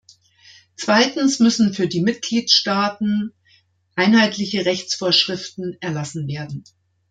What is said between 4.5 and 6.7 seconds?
Rechtsvorschriften erlassen werden.